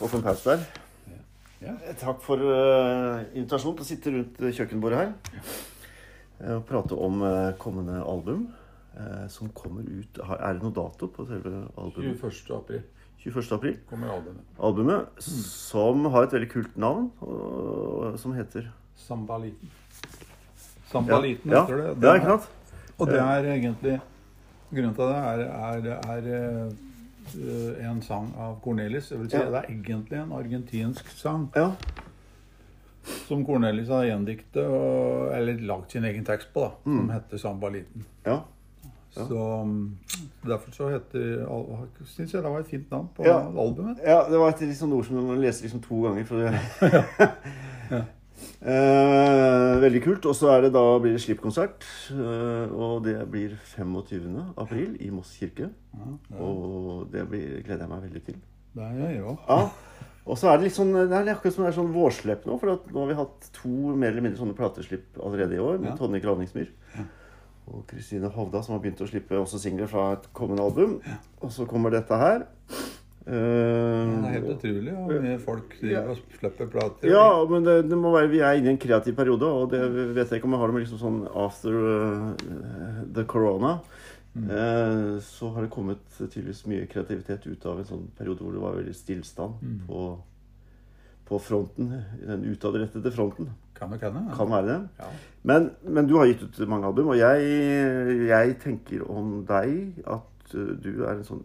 [0.00, 0.62] Åpen pause der.
[1.60, 1.74] Ja.
[1.84, 5.10] Eh, Takk for uh, invitasjonen til å sitte rundt eh, kjøkkenbordet her
[6.40, 8.46] eh, og prate om uh, kommende album.
[8.96, 12.16] eh, som kommer ut har- Er det noe dato på selve albumet?
[12.20, 12.56] 21.
[12.56, 12.82] april
[13.20, 13.52] 21.
[13.52, 13.76] april.
[13.90, 14.44] kommer albumet.
[14.58, 19.68] Albumet som har et veldig kult navn, og, som heter Sambaliten.
[20.90, 22.02] Sambaliten ja, heter det.
[22.08, 22.48] Ja, ikke sant?
[22.98, 24.00] Og det er egentlig
[24.70, 26.72] Grunnen til det er, er, er
[27.34, 29.10] en sang av Cornelis.
[29.10, 29.44] Jeg vil si Ja.
[29.50, 31.72] Det er egentlig en argentinsk sang Ja.
[33.28, 34.64] som Cornelis har gjendiktet
[35.36, 37.10] eller lagd sin egen tekst på, da, som Mm.
[37.10, 38.04] heter Sambaliten.
[38.26, 38.40] ja.
[39.16, 39.24] Ja.
[39.26, 39.98] Så um,
[40.46, 41.44] Derfor så heter
[42.04, 43.40] Syns jeg det var et fint navn på Ja.
[43.40, 43.98] albumet.
[44.06, 46.24] Ja, det var et sånn ord som man leser liksom to ganger.
[46.24, 46.60] For det.
[47.90, 48.04] Ja.
[48.62, 50.26] eh, veldig kult.
[50.30, 51.86] Og så det da blir det slippkonsert.
[52.14, 54.54] Eh, og det blir 25.
[54.56, 55.70] april i Moss kirke.
[55.94, 56.40] Ja, ja.
[56.40, 58.40] Og det blir, gleder jeg meg veldig til.
[58.76, 59.38] Det er jeg òg.
[59.48, 59.62] Ja.
[60.30, 62.58] Og så er det litt sånn, det er akkurat som det er sånn vårslipp nå.
[62.60, 65.80] For nå har vi hatt to mer eller mindre sånne plateslipp allerede i år.
[65.80, 65.96] Med Ja.
[65.98, 66.70] Tonje Graningsmyr
[67.70, 71.00] og Kristine Hovda, som har begynt å slippe også singler fra et kommende album.
[71.40, 72.46] Og så kommer dette her.
[73.26, 77.10] Eh, Det er helt utrolig hvor mye folk driver og slipper plater.
[77.12, 79.82] Ja, men det, det må være, vi er inne i en kreativ periode, og det
[80.16, 83.74] vet jeg ikke om jeg har det med liksom sånn after uh, the corona.
[84.30, 88.62] Eh, så har det kommet tydeligvis mye kreativitet ut av en sånn periode hvor det
[88.62, 89.78] var veldig stillstand Mm.
[89.88, 90.04] på,
[91.28, 91.90] på fronten.
[92.26, 93.50] Den utadrettede fronten.
[93.74, 94.22] Kan hende.
[94.28, 94.34] ja.
[94.36, 94.78] Kan være det.
[95.00, 95.10] Ja.
[95.42, 100.52] Men, men du har gitt ut mange album, og jeg, jeg tenker om deg at
[100.52, 101.44] du er en sånn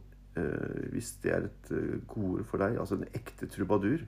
[0.91, 4.03] Hvis det er et uh, gode for deg, altså en ekte trubadur.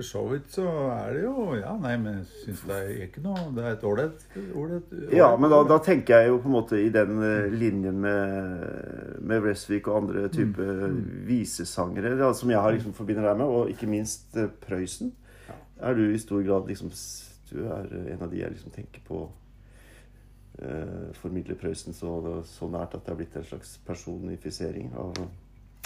[0.00, 0.64] For så vidt så
[0.94, 3.82] er det jo Ja, nei, men jeg syns det er ikke noe Det er et
[3.84, 4.22] ålreit
[4.56, 4.76] ord.
[5.12, 9.18] Ja, men da, da tenker jeg jo på en måte i den eh, linjen med,
[9.20, 10.68] med Resvik og andre type
[11.28, 15.12] visesangere ja, som jeg har liksom forbinder deg med, og ikke minst Prøysen.
[15.80, 16.92] Er du i stor grad liksom
[17.50, 19.26] Du er en av de jeg liksom tenker på
[20.58, 25.14] uh, formidler Prøysen så, så nært at det har blitt en slags personifisering av,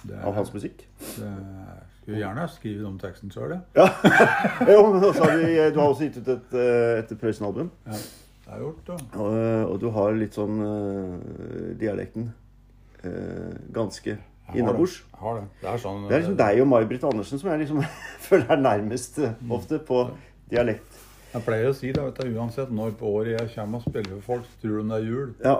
[0.09, 0.87] er, av er, hans musikk.
[1.19, 3.63] det er, Skulle gjerne skrevet om teksten sjøl, ja.
[3.79, 3.89] Ja.
[4.73, 7.71] jo, men også har du, du har også gitt ut et, eh, et Prøysen-album.
[7.87, 8.05] ja.
[8.45, 8.97] Det er gjort, da.
[9.17, 9.37] Og,
[9.73, 12.27] og du har litt sånn eh, dialekten
[13.01, 14.99] eh, ganske Jeg innabords.
[15.01, 15.21] det.
[15.23, 15.47] Har det.
[15.63, 17.81] Det er sånn Det er liksom deg og May-Britt Andersen som jeg liksom
[18.27, 20.05] føler er nærmest eh, ofte på
[20.53, 21.01] dialekt.
[21.35, 24.13] Jeg pleier å si det, vet du, uansett når på året jeg kommer og spiller
[24.21, 25.33] for folk, så tror de det er jul.
[25.45, 25.57] Ja.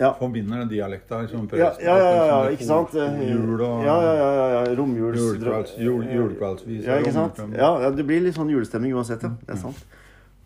[0.00, 0.14] Ja.
[0.16, 2.94] Forbinder den dialekta liksom Ja, ja, ja, ja, ja, ikke sant?
[2.96, 4.74] Jul og Ja, ja, ja, ja.
[4.78, 5.18] Romjuls...
[5.20, 6.84] Julekvelds, jul, julekveldsvis.
[6.88, 7.36] Ja, ikke sant?
[7.54, 9.34] Ja, det blir litt sånn julestemning uansett, ja.
[9.44, 9.82] Det er sant.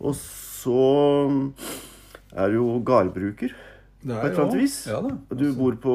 [0.03, 0.81] Og så
[2.35, 3.55] er du jo gardbruker.
[4.05, 4.75] Det På et eller annet vis.
[4.91, 5.15] Ja da.
[5.33, 5.93] Du bor på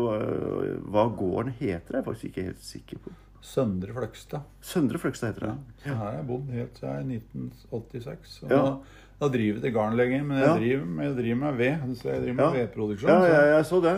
[0.00, 3.12] hva- Hva gården heter, er jeg faktisk ikke helt sikker på.
[3.44, 4.40] Søndre Fløgstad.
[4.64, 5.52] Søndre Fløgstad heter Ja.
[5.52, 5.74] det.
[5.82, 8.42] Så her har jeg bodd helt siden 1986.
[8.44, 8.56] Og Ja.
[8.56, 8.76] da,
[9.20, 10.54] da driver jeg ikke garn lenger, men jeg, Ja.
[10.56, 11.96] driver, jeg driver med ved.
[11.96, 12.50] Så jeg driver med Ja.
[12.66, 13.08] vedproduksjon.
[13.10, 13.96] Ja, ja, jeg så det.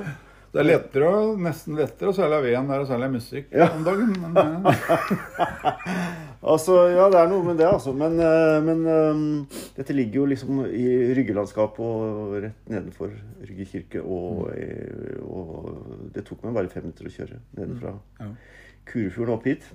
[0.53, 3.69] Det er lettere, nesten lettere å selge ved enn det er å selge musikk Ja.
[3.77, 4.15] om dagen.
[4.21, 4.73] Men, eh,
[6.47, 7.93] Altså, ja, det er noe med det, altså.
[7.97, 9.47] Men, eh, men um,
[9.77, 13.11] dette ligger jo liksom i Ryggelandskapet og rett nedenfor
[13.43, 14.03] Rygge kirke.
[14.05, 18.27] Og, eh, og det tok meg bare fem minutter å kjøre nedenfra ja.
[18.87, 19.67] Kurefjorden opp hit.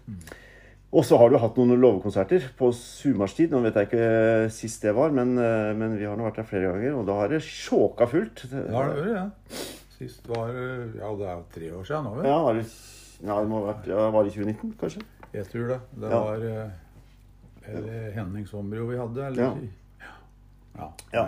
[0.92, 3.54] Og så har du hatt noen låvekonserter på sumarstid.
[3.54, 4.08] Nå vet jeg ikke
[4.52, 7.16] sist det var, men, eh, men vi har nå vært der flere ganger, og da
[7.22, 8.44] har det sjåka fullt.
[8.52, 9.24] Det har det ja.
[9.96, 12.28] Sist var eh, Ja, det er jo tre år siden nå, vel?
[12.28, 12.66] Ja, var det,
[13.22, 15.04] ja, det må ha vært ja, Var det 2019, kanskje?
[15.32, 15.80] Jeg tror det.
[16.02, 16.22] Det Ja.
[16.26, 19.44] var eh, Er Henning Sombro vi hadde, eller?
[20.02, 20.16] Ja.
[20.76, 20.90] Ja.
[21.14, 21.26] Ja.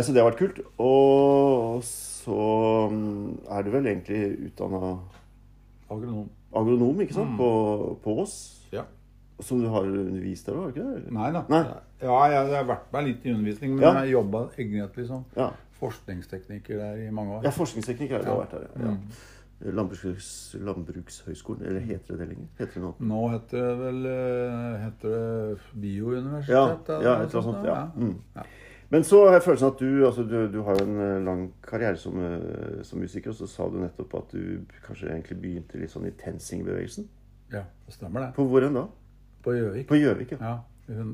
[0.00, 0.58] Så det har vært kult.
[0.80, 2.40] Og så
[2.92, 4.94] mm, er du vel egentlig utdanna
[5.90, 6.30] Agronom.
[6.60, 7.30] Agronom, ikke sant?
[7.30, 7.36] Mm.
[7.38, 8.36] På, på Ås.
[8.72, 8.82] Ja.
[9.40, 11.12] Som du har undervist der òg, ikke det?
[11.12, 11.42] Nei da.
[11.52, 11.62] Nei.
[12.02, 13.92] Ja, jeg, har vært med litt i undervisning, men Ja.
[14.02, 15.50] jeg jobba egentlig som Ja.
[15.80, 17.42] forskningstekniker der i mange år.
[17.44, 18.38] ja forskningstekniker har jeg Ja.
[18.40, 18.68] vært der.
[18.80, 18.90] Ja.
[18.90, 19.74] Mm.
[19.76, 22.48] Landbruks, landbrukshøgskolen, eller heter det det lenger?
[22.58, 22.94] Heter det noe?
[23.00, 26.88] Nå heter det vel eh, heter det Ja, Biouniversitet?
[26.88, 27.64] eller ja, et eller annet sånt.
[27.64, 27.86] Ja.
[27.96, 28.18] Mm.
[28.90, 31.40] Men så har jeg følelsen at du, altså du, du har jo en eh, lang
[31.66, 35.80] karriere som, eh, som musiker, og så sa du nettopp at du kanskje egentlig begynte
[35.80, 37.08] litt sånn i TenSing-bevegelsen.
[37.52, 38.30] ja, det stemmer det.
[38.36, 38.84] På hvor enn da?
[39.42, 39.88] På Gjøvik.
[39.90, 40.56] På Gjøvik, ja.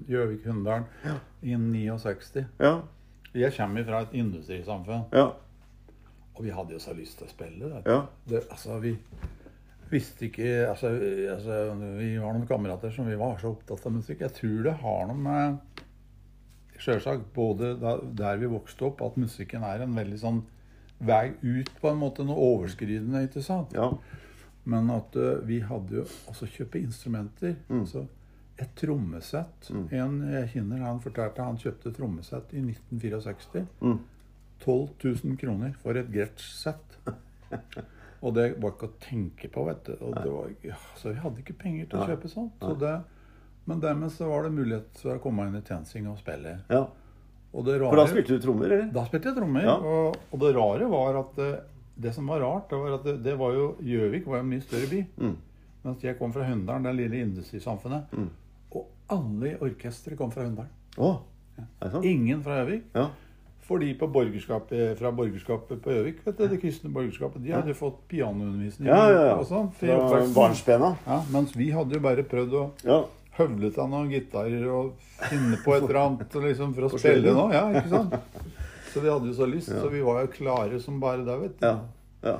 [0.08, 1.14] Gjøvik-Hunndalen Ja.
[1.42, 2.44] i 69.
[2.60, 2.74] Ja,
[3.34, 5.30] Jeg kommer fra et industrisamfunn, ja,
[6.34, 7.68] og vi hadde jo så lyst til å spille.
[7.72, 7.82] Det.
[7.88, 8.02] ja.
[8.28, 8.96] Det, altså, vi
[9.90, 10.88] visste ikke altså,
[11.32, 14.20] altså, Vi var noen kamerater som vi var så opptatt av musikk.
[14.24, 15.58] Jeg tror det har noe med
[16.82, 20.40] Selvsagt både da, der vi vokste opp, at musikken er en veldig sånn
[21.02, 22.26] vei ut, på en måte.
[22.26, 23.74] Noe overskridende, ikke sant?
[23.76, 23.92] ja.
[24.62, 27.56] Men at uh, vi hadde jo også kjøpe instrumenter.
[27.74, 28.04] Altså
[28.62, 29.70] et trommesett.
[29.94, 33.64] En jeg kjenner, han fortalte han kjøpte trommesett i 1964.
[33.82, 33.98] Mm.
[34.62, 36.98] 12 000 kroner for et Gretsch-sett.
[38.22, 39.94] Og det var ikke å tenke på, vet du.
[39.98, 42.54] Og det var, ja, så vi hadde ikke penger til å kjøpe sånt.
[42.62, 42.92] Så det,
[43.64, 46.56] men dermed så var det mulighet for å komme inn i TenSing og spille.
[46.72, 46.86] Ja.
[47.52, 48.86] Og det For da spilte du trommer, eller?
[48.94, 49.64] da spilte jeg trommer.
[49.66, 49.76] Ja.
[49.76, 51.50] Og, og det rare var at det,
[52.06, 54.52] det som var rart, det var at det, det var jo Gjøvik var jo en
[54.54, 55.02] mye større by.
[55.20, 55.34] Mm.
[55.82, 58.14] Mens jeg kom fra Hunndalen, det lille industrisamfunnet.
[58.16, 58.30] Mm.
[58.72, 60.72] Og alle i orkesteret kom fra Hunndalen.
[60.96, 61.20] Oh?
[62.02, 62.88] Ingen fra Gjøvik.
[62.96, 63.10] Ja.
[63.62, 68.00] Fordi på borgerskapet, fra borgerskapet på Gjøvik, vet du, det kristne borgerskapet, de hadde fått
[68.10, 68.88] pianoundervisning.
[68.90, 69.36] Ja, ja, ja.
[69.38, 70.96] og sånn, Fra barnsbena.
[71.06, 72.70] Ja, mens vi hadde jo bare prøvd å
[73.32, 73.38] Ja.
[73.38, 74.94] høvle til noen gitarer og
[75.28, 77.48] finne på et eller annet liksom, for å spille nå.
[77.54, 78.14] Ja, ikke sant?
[78.92, 81.60] Så vi hadde jo så lyst, så vi var jo klare som bare det, vet
[81.60, 81.66] du.
[81.66, 81.78] Ja.
[82.28, 82.34] ja.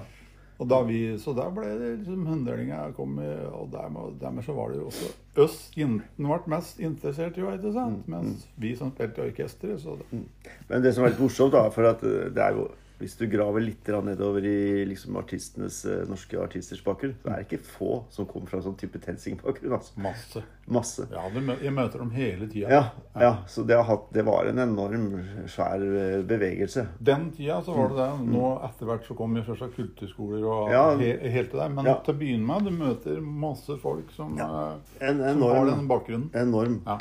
[0.61, 4.71] Og da vi, så der ble det liksom hundrelinga kom og dermed, dermed så var
[4.71, 5.09] det jo også
[5.43, 8.05] oss jentene ble mest interessert i, ikke Mm, sant?
[8.13, 10.21] Mens vi som spilte i orkesteret, så det,
[10.69, 12.69] Men det som er litt morsomt, da, for at eh, det er jo
[13.03, 17.65] hvis du graver litt nedover i liksom eh, norske artisters bakgrunn, så er det ikke
[17.67, 19.75] få som kommer fra sånn type TenSing-bakgrunn.
[19.77, 19.99] Altså.
[20.01, 20.43] masse.
[20.73, 21.09] Masse.
[21.11, 21.25] Ja,
[21.61, 22.69] jeg møter dem hele tida.
[22.71, 22.83] Ja,
[23.19, 25.09] ja, så det, har hatt, det var en enorm,
[25.51, 26.87] svær eh, bevegelse.
[27.03, 28.11] Den tida så var det det.
[28.31, 30.73] Nå etter hvert så kom jo først kulturskoler og Mm.
[30.73, 30.85] Ja.
[30.97, 31.69] he, helt til der.
[31.69, 31.97] Men Ja.
[32.07, 35.89] til å begynne med, du møter masse folk som, eh, En som har den enorm,
[35.89, 36.31] bakgrunnen.
[36.35, 36.99] enorm Ja.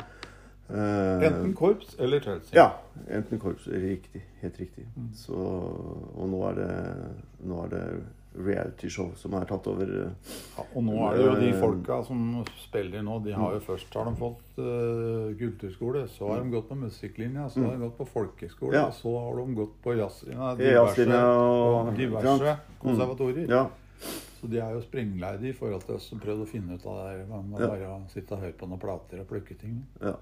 [0.72, 2.54] Enten korps eller Chelsea.
[2.56, 2.72] Ja.
[3.10, 3.66] Enten korps.
[3.68, 4.22] Riktig.
[4.40, 4.86] Helt riktig.
[4.96, 5.12] Mm.
[5.14, 6.72] Så, og nå er det,
[7.46, 7.84] nå er det
[8.32, 9.84] reality-show som er tatt over.
[10.06, 13.52] eh, Ja, og nå er det jo de Eh, folka som spiller nå, de har
[13.52, 17.72] jo først har de fått uh, kulturskole, så har de gått på musikklinja, så har
[17.76, 18.86] de gått på folkeskole, Ja.
[18.86, 23.48] og så har de gått på jazzlinja, Jazzlinja og- diverse konservatorier.
[23.50, 23.66] Ja.
[24.40, 26.96] Så de er jo springleide i forhold til oss som prøvde å finne ut av
[27.12, 27.28] det.
[27.28, 27.68] Man Ja.
[27.68, 29.84] bare sitte og høre på noen plater og plukke ting.
[30.00, 30.16] Ja.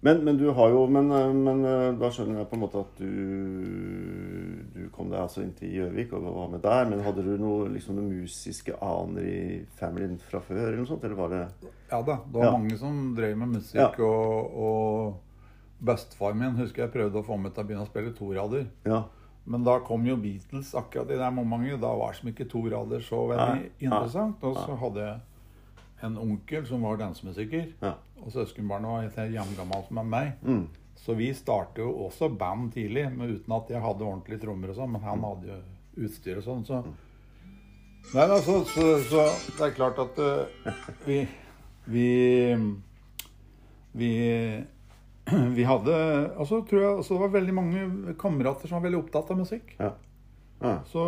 [0.00, 2.78] Men, men du har jo men, eh, men eh, da skjønner jeg på en måte
[2.84, 3.08] at du
[4.74, 6.84] Du kom deg altså inn til Gjøvik og var med der.
[6.90, 9.40] Men hadde du noe, liksom, noen musiske aner i
[9.80, 10.68] familien fra før?
[10.68, 11.42] eller noe sånt, eller var det
[11.90, 12.52] Ja da, det var Ja.
[12.56, 14.04] mange som drev med musikk, Ja.
[14.06, 15.14] og, og
[15.82, 18.66] bestefar min husker jeg prøvde å få meg til å begynne å spille torader.
[18.86, 19.02] Ja.
[19.46, 21.80] Men da kom jo Beatles akkurat i det momentet.
[21.80, 24.42] Da var som ikke torader så veldig Nei, interessant.
[24.44, 25.20] Og så hadde jeg
[26.06, 27.72] en onkel som var dansemusiker.
[27.82, 27.94] Ja.
[28.22, 30.32] Og søskenbarnet var jevngammel som meg.
[30.42, 30.66] Mm.
[30.98, 34.78] Så vi startet jo også band tidlig, men uten at jeg hadde ordentlige trommer og
[34.78, 34.94] sånn.
[34.94, 35.58] Men han hadde jo
[36.06, 36.82] utstyr og sånn, så
[38.14, 39.22] Nei, altså, så, så
[39.58, 40.68] det er klart at uh,
[41.04, 41.18] vi
[41.90, 42.04] Vi
[43.98, 44.10] Vi
[45.58, 45.94] vi hadde
[46.40, 49.74] altså tror jeg, altså Det var veldig mange kamerater som var veldig opptatt av musikk.
[49.78, 49.90] ja.
[50.62, 50.78] ja.
[50.88, 51.02] Så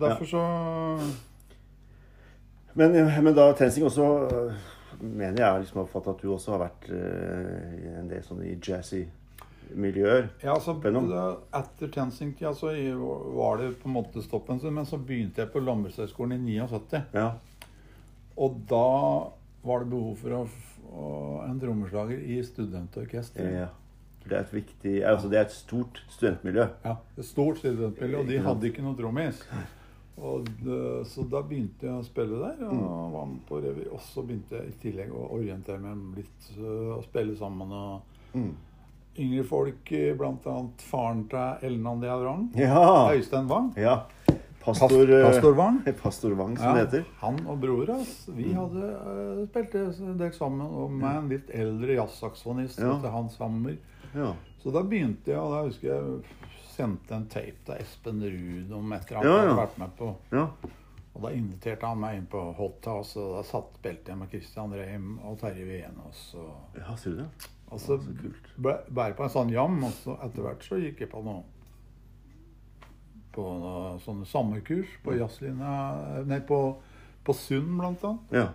[0.00, 0.42] derfor så
[2.74, 4.54] Men, men da TenSing også øh,
[5.00, 8.42] mener jeg liksom har oppfattet at du også har vært øh, i en del sånn
[8.46, 9.04] i jazzy
[9.74, 10.28] miljøer.
[10.42, 10.74] Ja, altså
[11.54, 12.72] Etter TenSing-tida så
[13.34, 14.76] var det på en måte stopp en stund.
[14.76, 17.00] Men så begynte jeg på Landbrukshøgskolen i 79.
[17.14, 17.30] Ja.
[18.34, 18.84] Og da
[19.64, 21.14] var det behov for å få
[21.46, 23.50] en trommeslager i studentorkester.
[23.62, 23.70] ja.
[24.24, 26.62] Det er et viktig Altså det er et stort studentmiljø.
[26.84, 29.42] Ja, et stort studentmiljø, og de hadde ikke noe trommis.
[30.18, 33.88] Og det, så da begynte jeg å spille der, og var med på revy.
[33.90, 37.72] Og så begynte jeg i tillegg å orientere meg litt øh, og spille sammen.
[37.72, 38.00] Og
[38.34, 38.52] Mm.
[39.18, 42.48] yngre folk, øh, blant annet faren til Ellen Andrea Wrang.
[42.58, 43.10] Ja.
[43.14, 43.72] Øystein Wang.
[43.76, 44.00] ja.
[44.64, 45.82] Pastor, Pastor Wang.
[46.02, 47.04] Pastor Wang, som det heter.
[47.20, 50.62] han og bror hans, vi hadde uh, spilt en del sammen.
[50.66, 52.86] Og med en litt eldre jazzsaksonist Ja.
[52.86, 53.76] som heter Hans Hammer.
[54.14, 54.30] Ja.
[54.62, 56.22] Så da begynte jeg, og da husker jeg
[56.74, 59.48] sendte en tape til Espen Ruud om et eller annet Ja, ja.
[59.48, 60.14] hadde vært med på.
[60.32, 60.46] ja.
[61.14, 64.32] Og da inviterte han meg inn på Hot House, og da satt, beltet jeg med
[64.32, 66.22] Christian Reim og Terje Venås.
[66.34, 67.28] Og, Ja, sier du det?
[67.70, 68.48] og så så kult.
[68.58, 71.44] ble- på en sånn jam, og så etter hvert så gikk jeg på noe
[73.34, 75.04] på noe sånne sommerkurs Mm.
[75.04, 76.58] på jazzlinja Nei, på,
[77.24, 78.32] på Sund, blant annet.
[78.32, 78.48] Ja.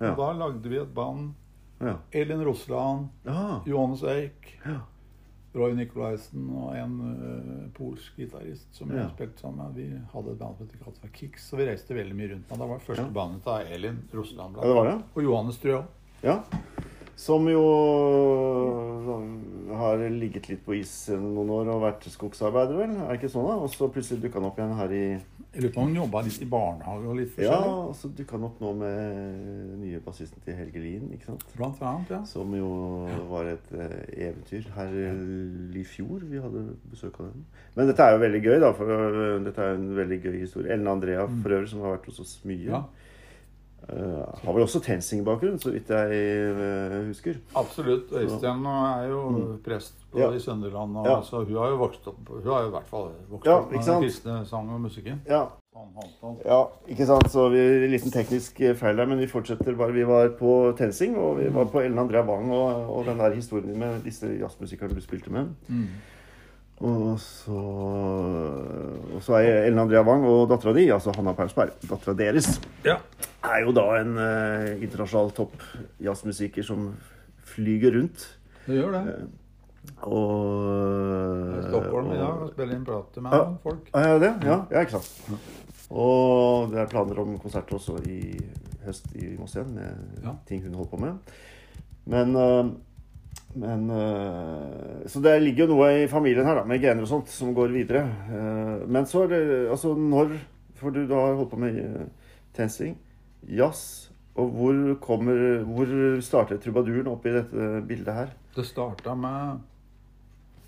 [0.00, 0.10] Ja.
[0.12, 1.34] Og da lagde vi et band.
[1.80, 1.96] Ja.
[2.12, 4.80] Elin Rosland, Ja Johannes Eik, ja.
[5.58, 9.02] Roy Nicolaisen og en uh, polsk gitarist som Ja.
[9.04, 9.74] jeg spilte sammen med.
[9.76, 12.50] Vi hadde et band som het for Kicks, og vi reiste veldig mye rundt.
[12.50, 13.12] Men det var første Ja.
[13.20, 14.56] bandet til Elin Rosland.
[14.56, 14.96] ja, det var det?
[15.16, 15.84] Og Johannes, Strø òg.
[16.22, 16.40] Ja.
[17.18, 17.62] Som jo
[19.74, 22.94] har ligget litt på is noen år og vært skogsarbeider, vel?
[22.96, 23.56] Er det ikke sånn, da?
[23.58, 25.04] Og så plutselig dukka han opp igjen her i
[25.58, 27.78] Jeg lurer på om han jobba litt i barnehage og litt Ja, forskjellig.
[27.88, 31.42] og så dukka han opp nå med nye bassisten til Helge Lien, ikke sant?
[31.58, 32.20] Blant annet, ja.
[32.30, 32.68] Som jo
[33.32, 33.96] var et eh,
[34.28, 34.94] eventyr her
[35.74, 36.22] i fjor.
[36.30, 36.62] Vi hadde
[36.92, 37.42] besøk av den.
[37.74, 38.70] Men dette er jo veldig gøy, da.
[38.78, 40.70] For øh, dette er en veldig gøy historie.
[40.76, 42.62] Ellen Andrea for øvrig, som har vært hos oss mye.
[42.70, 42.84] Ja.
[43.88, 46.16] Eh, har vel også TenSing-bakgrunn, så vidt jeg
[46.52, 47.38] uh, husker.
[47.56, 48.10] Absolutt.
[48.12, 49.20] Øystein er jo
[49.64, 50.20] prest på, Mm.
[50.20, 50.28] Ja.
[50.36, 50.96] i Sønderland.
[50.96, 51.20] Og, Ja.
[51.22, 53.72] Så hun har jo vokst opp Hun har jo i hvert fall vokst Ja, opp
[53.72, 55.20] med den kristne sang og musikken.
[55.28, 56.36] Ja, han.
[56.44, 57.30] ja, ikke sant?
[57.30, 59.92] Så vi en liten teknisk eh, feil der, men vi fortsetter bare.
[59.92, 63.34] Vi var på TenSing, og vi var på Ellen Andrea Wang og, og den der
[63.34, 65.48] historien med disse jazzmusikerne du spilte med.
[65.68, 65.86] Mm.
[66.80, 67.52] Og så,
[69.16, 72.96] og så er Ellen Andrea Wang og dattera di, altså Hanna Persberg, dattera deres, Ja.
[73.44, 75.54] Er jo da en uh, internasjonal topp
[76.02, 76.88] jazzmusiker som
[77.54, 78.24] flyger rundt.
[78.66, 79.04] Det gjør det.
[80.04, 83.86] Og I Stockholm i dag og spiller inn plate med uh, folk.
[83.94, 84.32] Ja, ja, det?
[84.44, 85.38] Ja, ja, ikke sant.
[85.88, 88.18] Og det er planer om konsert også i
[88.84, 90.34] høst i Moss igjen, med Ja.
[90.48, 91.32] ting hun holder på med.
[92.08, 92.32] Men,
[93.56, 93.88] men
[95.08, 97.72] Så det ligger jo noe i familien her, da, med gener og sånt, som går
[97.72, 98.04] videre.
[98.28, 99.40] Eh, Men så er det
[99.70, 100.36] Altså, når
[100.76, 102.04] For du da har holdt på med uh,
[102.54, 102.96] TenSing,
[103.48, 105.90] jazz, og hvor kommer Hvor
[106.22, 108.28] startet trubaduren oppi dette bildet her?
[108.54, 109.58] Det starta med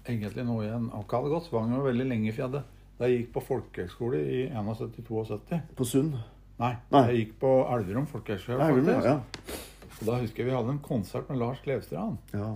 [0.08, 0.88] egentlig noe igjen.
[0.90, 2.64] Hadde gått Svanger veldig lenge i fjeddet.
[2.98, 5.60] Da jeg gikk på folkehøgskole i 71-72.
[5.78, 6.16] På Sund?
[6.60, 7.04] Nei, Nei.
[7.08, 8.66] jeg gikk på Elverum folkehøgskole.
[8.90, 8.98] Ja.
[9.06, 9.14] Ja.
[10.00, 12.18] Og da husker jeg vi hadde en konsert med Lars Klevstrand.
[12.34, 12.50] ja.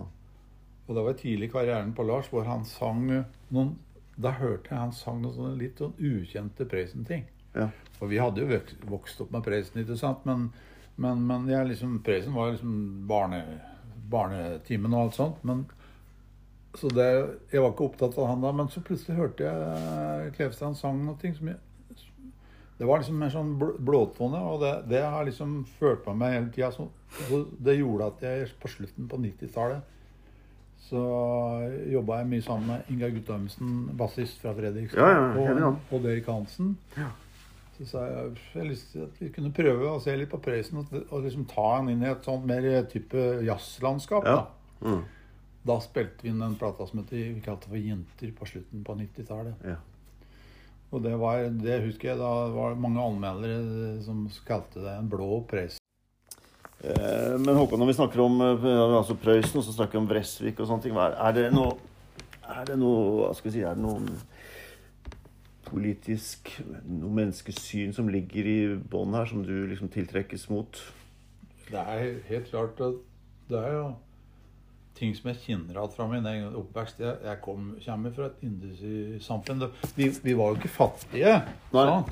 [0.85, 3.71] Og det var tidlig i karrieren på Lars hvor han sang noen
[4.21, 7.23] Da hørte jeg han sang noen sånne litt sånn ukjente Prøysen-ting.
[7.55, 7.69] Ja.
[7.99, 8.59] For vi hadde jo
[8.91, 10.25] vokst, opp med Prøysen, ikke sant?
[10.29, 10.49] Men,
[11.01, 12.75] men, men jeg liksom, Prøysen var liksom
[13.09, 13.41] barne,
[14.11, 15.45] barnetimen og alt sånt.
[15.47, 15.65] Men,
[16.75, 17.07] så det,
[17.53, 18.51] jeg var ikke opptatt av han da.
[18.57, 21.63] Men så plutselig hørte jeg Klevstrand sang noe som jeg
[22.75, 26.53] Det var liksom mer sånn blåtone, og det, det har liksom ført med meg hele
[26.57, 26.73] tida.
[26.75, 26.89] Så,
[27.29, 29.91] så det gjorde at jeg på slutten på 90-tallet
[30.85, 31.01] så
[31.89, 36.27] jobba jeg mye sammen med Ingar Guttormsen, bassist fra Fredrikstad, Ja, ja, og, og Erik
[36.29, 36.75] Hansen.
[36.93, 37.07] Ja.
[37.85, 40.41] Så sa jeg jeg har lyst til at vi kunne prøve å se litt på
[40.41, 44.25] Prøysen og, og liksom ta han inn i et sånt mer type jazzlandskap.
[44.25, 44.37] Ja.
[44.41, 44.89] Da.
[44.89, 45.03] Mm.
[45.65, 48.97] da spilte vi inn den plata som heter, vi kalte for Jenter på slutten på
[49.01, 49.67] 90-tallet.
[49.75, 49.81] ja.
[50.95, 55.09] Og det, var, det husker jeg da var det mange anmeldere som kalte det en
[55.11, 55.81] blå Prøysen.
[56.85, 58.69] Eh, Men Håkon, når vi snakker om eh,
[59.01, 61.75] altså Prøysen, og så snakker vi om Vresvik og sånne ting, er det noe
[62.45, 64.11] Er det noe Hva skal vi si Er det noen
[65.75, 66.51] politisk
[66.87, 68.59] Noe menneskesyn som ligger i
[68.91, 70.79] bånn her, som du liksom tiltrekkes mot?
[71.69, 72.99] Det er helt klart at
[73.51, 73.87] det er jo
[74.95, 77.01] ting som jeg kjenner igjen fra min egen oppvekst.
[77.03, 79.65] Jeg, jeg kom, kommer fra et industrisamfunn.
[79.99, 81.33] Vi, vi var jo ikke fattige,
[81.73, 82.05] sånn.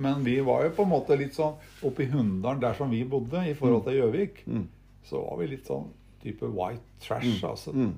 [0.00, 3.02] men vi var jo på en måte litt sånn oppi i Hunndalen, der som vi
[3.04, 4.64] bodde, i forhold til Gjøvik, Mm.
[5.04, 5.90] så var vi litt sånn
[6.22, 7.42] type white trash.
[7.44, 7.72] altså.
[7.76, 7.92] Mm.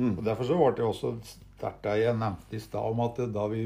[0.00, 0.18] Mm.
[0.18, 3.46] Og Derfor så ble det også sterkt det jeg nevnte i stad om at da
[3.52, 3.64] vi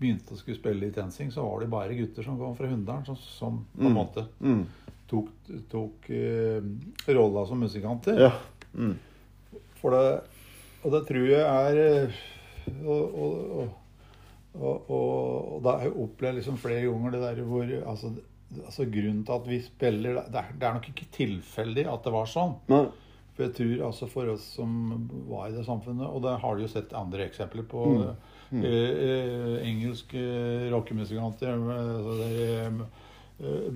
[0.00, 3.04] begynte å skulle spille i TenSing, så var det bare gutter som kom fra Hunndalen,
[3.06, 3.96] som, som på en Mm.
[3.96, 4.66] måte Mm.
[5.08, 5.28] tok,
[5.70, 6.60] tok uh,
[7.14, 8.18] rolla som musikanter.
[8.26, 8.32] Ja.
[8.74, 8.96] Mm.
[9.80, 10.20] For det,
[10.84, 12.22] og det tror jeg er eh,
[12.84, 13.68] Og, og, og,
[14.56, 18.10] og, og, og da har jeg opplevd liksom flere ganger det der hvor altså,
[18.64, 22.12] altså Grunnen til at vi spiller Det er, det er nok ikke tilfeldig at det
[22.16, 22.56] var sånn.
[22.72, 22.84] Nei.
[23.36, 24.72] For jeg tror altså for oss som
[25.28, 28.16] var i det samfunnet, og det har du jo sett andre eksempler på Mm.
[28.52, 30.22] Eh, eh, Engelske
[30.72, 32.70] rockemusikanter altså eh,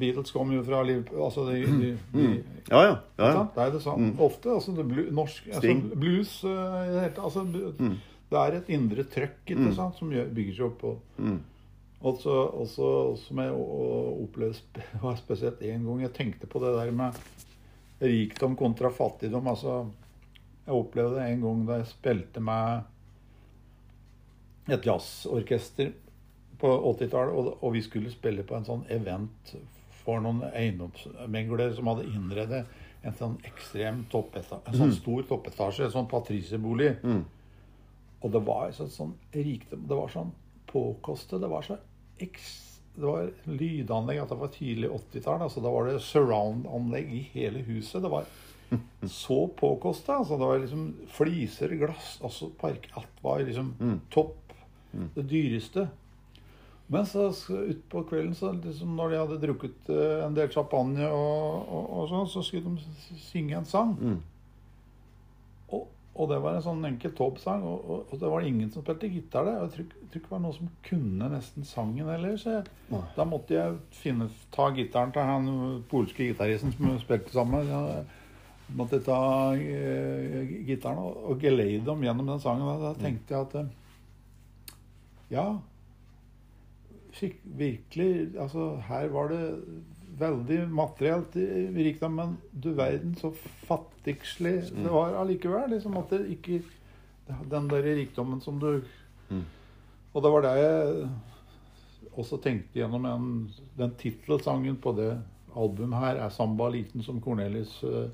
[0.00, 2.28] Beatles kom jo fra Liverpool altså de, de, de,
[2.70, 2.94] Ja, ja.
[3.18, 3.42] ja, ja.
[3.54, 4.20] Det er det samme Mm.
[4.24, 4.48] Ofte.
[4.54, 7.44] altså det blu, norsk, altså, Blues eh, altså,
[7.78, 7.96] Mm.
[8.30, 9.74] Det er et indre trøkk ikke Mm.
[9.74, 10.84] sant, som bygger seg opp.
[10.84, 11.00] Og,
[12.00, 12.90] også, og så,
[13.26, 17.12] som jeg opplevde var spesielt én gang Jeg tenkte på det der med
[18.00, 19.46] rikdom kontra fattigdom.
[19.48, 19.86] altså
[20.66, 22.82] Jeg opplevde det en gang da jeg spilte med
[24.68, 25.92] et jazzorkester
[26.60, 29.54] på 80-tallet, og, og vi skulle spille på en sånn event
[30.02, 32.64] for noen eiendomsmeglere som hadde innredet
[33.02, 36.90] en sånn ekstrem toppetasje en sånn stor toppetasje, en sånn patriciebolig.
[37.02, 37.22] Mm.
[38.20, 40.34] Og det var så, sånn rikdom Det var sånn
[40.68, 41.40] påkostet.
[41.40, 41.78] Det var så
[42.20, 42.50] eks,
[42.92, 45.40] Det var lydanlegg at det var tidlig 80-tall.
[45.46, 48.02] Altså, da var det surround-anlegg i hele huset.
[48.04, 48.28] Det var
[49.08, 50.18] så påkosta.
[50.20, 50.84] Altså, det var liksom
[51.16, 54.00] fliser, glass altså park, Alt var liksom Mm.
[54.12, 54.49] topp.
[55.14, 55.88] Det dyreste.
[56.90, 57.28] Men så
[57.70, 62.08] utpå kvelden, så liksom når de hadde drukket eh, en del champagne, og, og, og
[62.10, 63.92] sånn, så skulle de synge en sang.
[64.00, 64.16] Mm.
[65.70, 65.84] Og,
[66.18, 69.46] og det var en sånn enkel toppsang, og, og, det var ingen som spilte gitar
[69.46, 69.60] der.
[69.62, 72.34] Jeg tror, ikke- tror ikke det var noen som kunne nesten sangen heller.
[72.42, 72.64] Så jeg,
[73.14, 75.46] da måtte jeg finne, ta gitaren til han
[75.92, 77.70] polske gitaristen som spilte sammen.
[77.70, 78.02] Jeg,
[78.74, 79.20] måtte ta
[79.54, 82.66] uh, gitaren og, og geleide dem gjennom den sangen.
[82.66, 83.70] Da, da tenkte jeg at eh,
[85.30, 85.46] ja,
[87.14, 89.44] skikk, virkelig Altså, her var det
[90.20, 91.36] veldig materielt
[91.76, 93.32] rikdom, men du verden så
[93.66, 94.82] fattigslig Mm.
[94.82, 95.70] det var allikevel.
[95.70, 96.62] Liksom at det ikke
[97.50, 98.82] Den der rikdommen som du
[99.30, 99.44] Mm.
[100.12, 101.08] Og det var det jeg
[102.18, 105.22] også tenkte gjennom en, den tittelsangen på det
[105.56, 107.84] albumet her, er 'Samba liten som Cornelis'.
[107.84, 108.10] eh,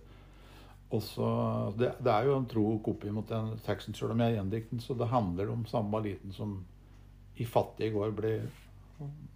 [0.90, 4.68] også, det, det er jo en tro kopi mot den teksten, sjøl om jeg gjendikter
[4.68, 4.80] gjendikten.
[4.80, 6.64] Så det handler om Samba liten som
[7.36, 8.46] i fattige gård blir,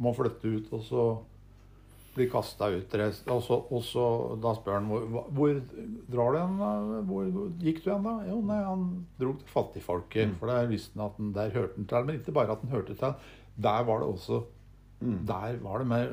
[0.00, 1.04] må flytte ut, og så
[2.14, 2.94] blir kasta ut.
[3.30, 4.04] Og, så, og så
[4.42, 5.58] da spør han hvor, hvor
[6.10, 6.56] drar du hen?
[7.10, 8.16] Hvor, hvor gikk du hen, da?
[8.30, 8.86] Jo, nei, han
[9.20, 10.32] dro til fattigfolket.
[10.32, 10.38] Mm.
[10.40, 12.08] For der visste han at han, der hørte han til.
[12.08, 13.36] Men ikke bare at han hørte til.
[13.60, 14.40] Der var det også
[15.00, 15.26] Mm.
[15.26, 16.10] Der var det mer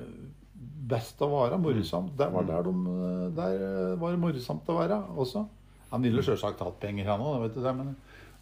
[0.89, 1.59] best å være.
[1.59, 2.13] Morsomt.
[2.19, 2.97] Der var, der, de,
[3.35, 5.43] der var det morsomt å være også.
[5.91, 7.93] Han ville sjølsagt hatt penger, han òg, vet du det, men,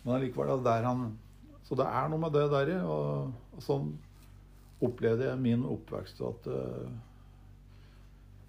[0.04, 1.04] men allikevel er der han
[1.66, 3.94] Så det er noe med det der, og, og sånn
[4.86, 6.22] opplevde jeg min oppvekst.
[6.28, 6.90] At uh,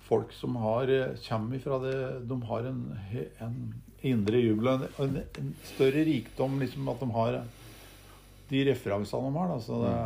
[0.06, 1.96] folk som har eh, kommer ifra det
[2.28, 2.82] De har en,
[3.42, 3.56] en
[4.06, 6.60] indre jubel og en, en, større rikdom.
[6.62, 7.40] liksom At de har
[8.50, 9.54] de referansene de har.
[9.54, 9.96] Da, så det,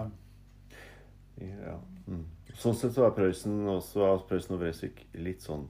[1.40, 1.76] Ja.
[2.07, 2.25] Mm.
[2.61, 5.62] Sånn sett så er Prøysen også Prøysen og Vreeswijk litt sånn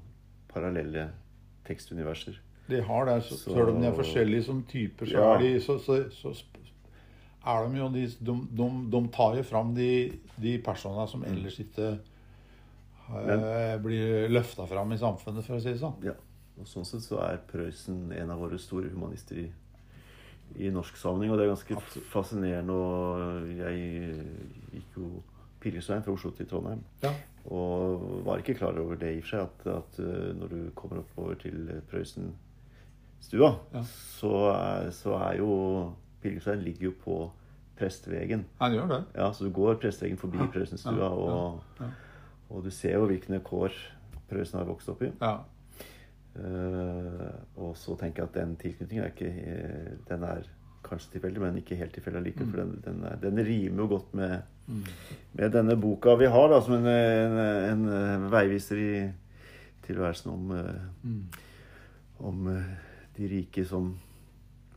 [0.50, 1.10] parallelle
[1.66, 2.38] tekstuniverser.
[2.70, 3.18] De har det.
[3.26, 5.38] Så, Så- Selv om de er forskjellige som typer, så Ja.
[5.38, 6.34] de så, så,
[7.46, 9.90] er de jo de, de, de, de tar jo fram de,
[10.36, 15.80] de personene som ellers ikke eh, blir løfta fram i samfunnet, for å si det
[15.80, 15.96] sånn.
[16.04, 16.16] Ja.
[16.60, 19.46] Og sånn sett så er Prøysen en av våre store humanister i,
[20.60, 21.32] i norsk sammenheng.
[21.32, 22.76] Og det er ganske fascinerende.
[22.76, 24.26] Og jeg
[24.74, 25.08] gikk jo
[25.62, 26.82] pilegrimsveien fra Oslo til Trondheim.
[27.00, 27.14] Ja.
[27.48, 30.60] Og var ikke klar over det i og for seg, at, at uh, når du
[30.76, 33.82] kommer oppover til Prøysen-stua, Ja.
[34.18, 34.34] så,
[34.92, 35.54] så er jo
[36.22, 37.20] Pilegrimsveien ligger jo på
[37.80, 38.44] Prestevegen.
[38.60, 39.00] Han gjør det.
[39.16, 41.60] Ja, så du går Prestevegen forbi Ja, Prøysenstua, og,
[42.50, 43.72] og du ser jo hvilke kår
[44.30, 45.10] Prøysen har vokst opp i.
[45.20, 45.38] Ja.
[46.30, 49.30] Uh, og så tenker jeg at den tilknytningen er ikke
[50.06, 50.44] Den er
[50.86, 52.46] kanskje tilfeldig, men ikke helt tilfeldig likevel.
[52.46, 52.52] Mm.
[52.52, 54.38] For den, den, er, den rimer jo godt med,
[55.34, 58.92] med denne boka vi har, da, som en, en, en, veiviser i
[59.86, 61.24] tilværelsen om, eh, Mm.
[62.20, 62.72] om eh,
[63.16, 63.90] de rike som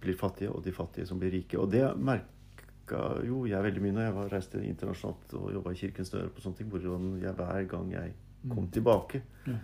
[0.03, 1.57] blir fattige, og de fattige som blir rike.
[1.59, 5.79] Og det merka jo jeg veldig mye når jeg var, reiste internasjonalt og jobba i
[5.79, 8.13] Kirkens Dør på sånne ting, hvor jeg hver gang jeg
[8.51, 9.55] kom tilbake, Ja.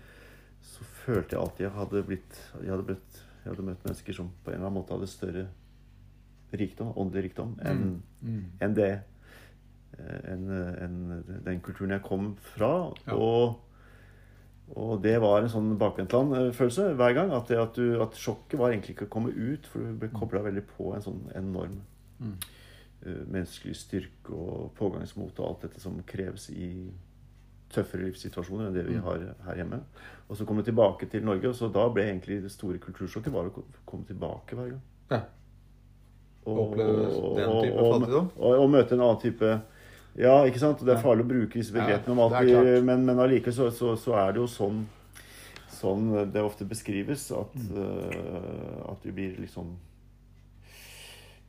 [0.63, 4.29] så følte jeg alltid jeg hadde blitt jeg hadde, blitt, jeg hadde møtt mennesker som
[4.43, 5.47] på en eller annen måte hadde større
[6.53, 8.45] rikdom, åndelig rikdom, enn Mm.
[8.61, 8.89] en det
[9.99, 12.93] eh, enn en, den kulturen jeg kom fra.
[13.07, 13.15] Ja.
[13.15, 13.59] Og,
[14.75, 17.31] og det var en sånn bakvendtland-følelse hver gang.
[17.31, 20.09] At, det at, du, at sjokket var egentlig ikke å komme ut, for du ble
[20.13, 21.81] kobla veldig på en sånn enorm
[22.19, 22.33] Mm.
[23.05, 26.89] uh, menneskelig styrke og pågangsmot og alt dette som kreves i
[27.71, 29.03] tøffere livssituasjoner enn det vi Mm.
[29.03, 29.79] har her hjemme.
[30.29, 33.31] Og så kom du tilbake til Norge, og så da ble egentlig det store kultursjokket
[33.31, 34.81] bare å komme tilbake hver gang.
[35.11, 35.21] Ja.
[36.45, 39.61] Og, Oppleve den type type og- og, Og, og møte en annen type
[40.19, 40.81] Ja, ikke sant?
[40.83, 43.93] Det er farlig å bruke disse begrepene om alt, vi- men, men allikevel så, så,
[43.97, 44.85] så er det jo sånn
[45.79, 49.69] Sånn det ofte beskrives, at, eh, at vi blir liksom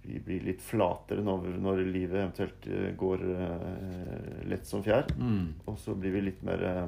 [0.04, 5.10] Vi blir litt flatere når, når livet eventuelt eh, går uh, lett som fjær.
[5.18, 5.48] Mm.
[5.68, 6.86] Og så blir vi litt mer uh,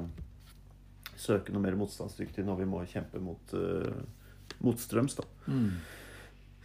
[1.19, 4.01] søkende og mer motstandsdyktige når vi må kjempe mot, uh,
[4.65, 5.19] motstrøms.
[5.19, 5.27] da.
[5.45, 5.67] Mm.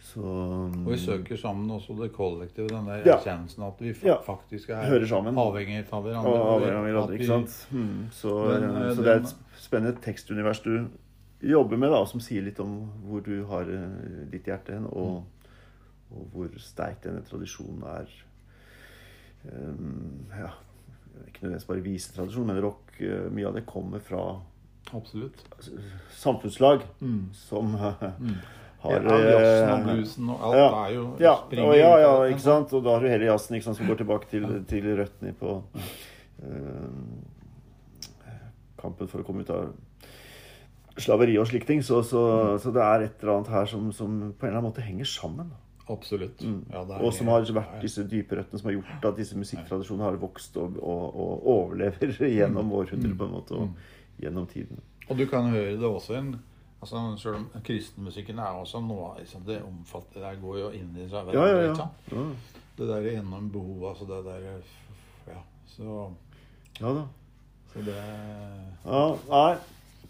[0.01, 4.15] Så Og vi søker sammen også det kollektive, den der erkjennelsen at vi Ja.
[4.25, 6.29] faktisk er avhengig av hverandre.
[6.31, 7.67] Og avhengig av hverandre, ikke sant?
[7.71, 10.87] Mm, så, Den, eh, så det er et spennende tekstunivers du
[11.43, 15.23] jobber med, da, som sier litt om hvor du har eh, ditt hjerte hen, og,
[16.11, 18.07] og hvor sterk denne tradisjonen er.
[19.51, 20.49] Um, ja,
[21.27, 22.85] ikke nødvendigvis bare visetradisjon, men rock.
[22.99, 24.41] eh, mye av det kommer fra
[24.93, 25.43] Absolutt.
[26.11, 27.29] samfunnslag Mm.
[27.33, 28.35] som eh, Mm.
[28.79, 31.33] Har ja, jazzen og eh, bluesen og alt ja, er jo Ja,
[31.65, 32.73] og ja, ja, ikke sant?
[32.77, 35.55] Og da har du hele jazzen ikke sant, som går tilbake til, til røttene på
[35.59, 36.89] uh,
[38.79, 39.73] kampen for å komme ut av
[40.99, 41.83] slaveri og slike ting.
[41.83, 42.21] Så, så,
[42.61, 45.09] så det er et eller annet her som, som på en eller annen måte henger
[45.09, 45.51] sammen.
[45.89, 46.43] Absolutt.
[46.45, 46.65] Mm.
[46.69, 49.37] Ja, det er- og som har vært disse dype røttene som har gjort at disse
[49.39, 54.83] musikktradisjonene har vokst og, og, og overlever gjennom århundrer på en måte, og gjennom tiden.
[55.09, 56.35] Og du kan høre det også i en
[56.81, 61.07] altså, Selv om kristenmusikken er også noe liksom, Det omfatter Det går jo inn i
[61.11, 61.87] seg Ja, ja, ja.
[62.11, 62.25] Ja,
[62.79, 64.47] Det der gjennom behov, altså det der
[65.29, 65.41] Ja.
[65.67, 65.97] Så,
[66.79, 67.07] ja da.
[67.73, 67.97] så det,
[68.85, 69.57] Ja, nei.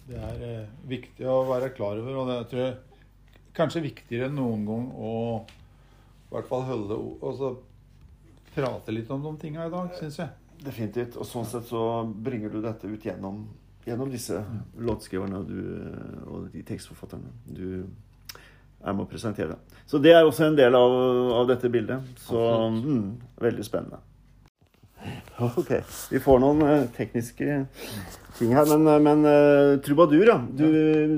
[0.09, 2.77] det er eh, viktig å være klar over, og det jeg tror jeg
[3.59, 5.13] kanskje viktigere enn noen gang å
[6.29, 7.55] i hvert fall holde Og Altså
[8.53, 10.29] prate litt om de tinga i dag, syns jeg.
[10.63, 11.15] Definitivt.
[11.21, 13.43] Og sånn sett så bringer du dette ut gjennom,
[13.89, 14.43] gjennom disse
[14.77, 15.59] låtskriverne du,
[16.29, 17.65] og de tekstforfatterne du
[18.79, 19.57] er med å presentere.
[19.89, 20.93] Så det er også en del av,
[21.41, 22.05] av dette bildet.
[22.23, 22.39] Så
[22.77, 23.09] mm,
[23.41, 23.99] veldig spennende.
[25.39, 25.71] Ok.
[26.11, 27.59] Vi får noen eh, tekniske
[28.39, 28.67] ting her.
[28.71, 30.39] Men, eh, men eh, trubadur, ja.
[30.43, 30.67] Du,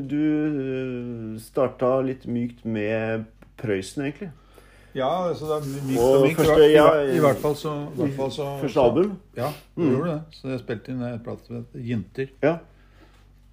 [0.10, 3.26] du starta litt mykt med
[3.62, 4.32] Prøysen, egentlig.
[4.94, 6.38] Ja, så det er mykt Og og mykt.
[6.42, 9.18] første- ja, I hvert fall så, i hvert fall så Første album.
[9.38, 9.92] Ja, det Mm.
[9.96, 10.22] gjorde det.
[10.36, 12.30] Så jeg spilte inn en plate som het 'Jinter'.
[12.44, 12.58] Ja.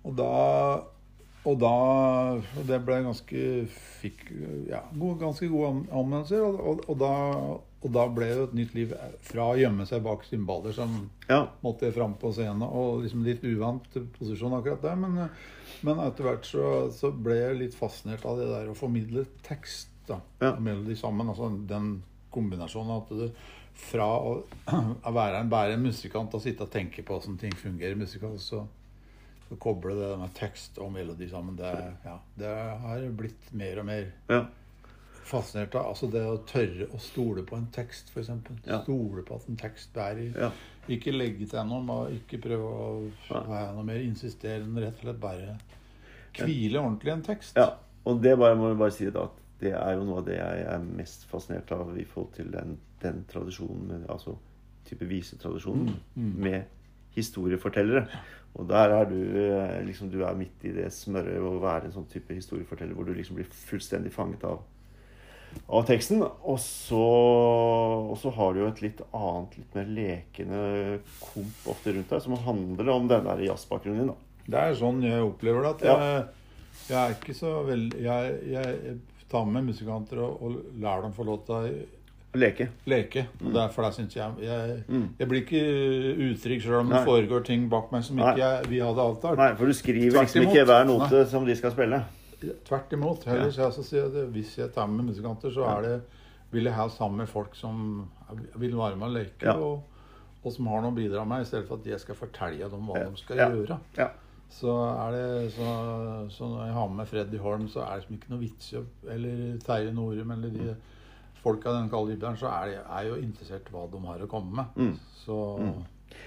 [0.04, 0.80] Og da
[1.46, 1.66] Og da
[2.34, 3.68] og Det ble ganske
[4.02, 4.32] Fikk
[4.68, 6.42] ja, gode, ganske gode anmeldelser.
[6.42, 10.02] Og, og, og, da, og da ble det et nytt liv fra å gjemme seg
[10.02, 11.46] bak cymbaler som ja.
[11.64, 12.62] måtte fram på scenen.
[12.62, 13.82] Og liksom litt uvant
[14.18, 14.96] posisjon akkurat der.
[14.96, 15.30] Men,
[15.82, 19.88] men etter hvert så, så ble jeg litt fascinert av det der å formidle tekst
[20.08, 20.54] da, Ja.
[20.60, 21.28] melodi sammen.
[21.28, 22.02] Altså den
[22.34, 23.28] kombinasjonen at du
[23.78, 24.34] fra å,
[25.08, 28.64] å være en, bare musikant og sitte og tenke på hvordan ting fungerer musikalsk, så,
[29.48, 31.56] så koble det med tekst og melodi sammen.
[31.56, 34.42] Det, ja, det har blitt mer og mer ja.
[35.28, 35.92] fascinert av.
[35.92, 38.32] Altså det å tørre å stole på en tekst, f.eks.
[38.66, 38.82] Ja.
[38.82, 40.34] Stole på at en tekst bærer.
[40.34, 40.50] ja.
[40.88, 42.84] Ikke legge til noe, og ikke prøve å
[43.28, 44.80] være noe mer insisterende.
[44.86, 45.58] Rett og slett bare
[46.38, 47.58] hvile ordentlig i en tekst.
[47.60, 47.74] Ja,
[48.08, 50.36] og det bare, må jeg bare si da, at det er jo noe av det
[50.38, 54.36] jeg er mest fascinert av i forhold til den, den tradisjonen, altså
[54.88, 56.62] type visetradisjonen, med
[57.16, 58.06] historiefortellere.
[58.58, 61.92] Og der er du eh, liksom, du er midt i det smøret å være en
[61.98, 64.62] sånn type historieforteller hvor du liksom blir fullstendig fanget av
[65.72, 66.20] av teksten.
[66.22, 66.98] Og så,
[68.12, 70.62] og så har du jo et litt annet, litt mer lekende
[71.22, 74.10] komp ofte rundt deg, som handler om den der jazzbakgrunnen din.
[74.12, 74.42] da.
[74.48, 75.70] Det er sånn jeg opplever det.
[75.76, 75.96] At Ja.
[75.98, 76.26] jeg,
[76.88, 78.98] jeg er ikke så veldig jeg, jeg
[79.30, 81.86] tar med musikanter og, og lar dem få lov til å
[82.38, 82.68] Leke.
[82.86, 83.22] leke.
[83.40, 83.52] Mm.
[83.54, 85.08] derfor der syns jeg, jeg Mm.
[85.18, 85.62] Jeg blir ikke
[86.28, 86.98] utrygg selv om Nei.
[86.98, 89.38] det foregår ting bak meg som ikke jeg, vi hadde avtalt.
[89.40, 92.02] Nei, for du skriver liksom ikke hver note som de skal spille.
[92.68, 93.24] Tvert imot.
[93.26, 93.64] Heller ja.
[93.64, 95.96] jeg så sier det, Hvis jeg tar med musikanter, så er det,
[96.52, 98.08] vil jeg ha sammen med folk som
[98.56, 99.56] vil være med og leke, Ja.
[99.56, 99.82] og,
[100.44, 102.86] og som har noe å bidra med, i stedet for at jeg skal fortelle dem
[102.86, 103.08] hva Ja.
[103.08, 103.78] de skal gjøre.
[103.96, 104.08] Ja.
[104.50, 105.72] Så er det så,
[106.32, 108.80] så når jeg har med Freddy Holm, så er det liksom ikke noe vits i
[109.12, 110.70] Eller Terje Norum eller de
[111.42, 114.30] folk av den kaliberen, så er jeg er jo interessert i hva de har å
[114.30, 114.80] komme med.
[114.80, 114.96] Mm.
[115.20, 115.36] Så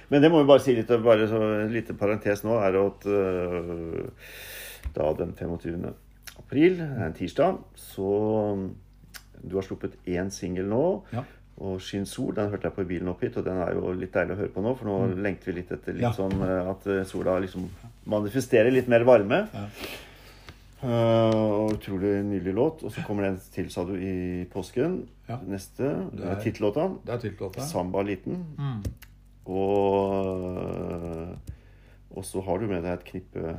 [0.09, 3.07] Men det må vi bare si litt, bare så en liten parentes nå, er at
[3.09, 4.37] uh,
[4.95, 5.89] da den 25.
[6.45, 8.13] april, en tirsdag, så
[9.41, 11.03] Du har sluppet én singel nå.
[11.11, 11.23] ja.
[11.61, 13.91] Og 'Skinn sol' den hørte jeg på i bilen opp hit, og den er jo
[13.93, 14.71] litt deilig å høre på nå.
[14.79, 16.11] For nå lengter vi litt etter litt Ja.
[16.17, 17.67] sånn øh, at øh, sola liksom
[18.09, 19.43] manifesterer litt mer varme.
[19.53, 19.67] Ja.
[20.81, 21.29] Uh,
[21.61, 22.81] og utrolig nydelig låt.
[22.83, 25.03] Og så kommer det en til, sa du, i påsken.
[25.29, 25.37] Ja.
[25.45, 25.91] Neste.
[26.17, 26.87] Det er- tittellåta.
[27.61, 28.41] 'Samba liten'.
[28.57, 28.81] Mm.
[29.45, 31.37] Og,
[32.15, 33.55] og så har du med deg et knippe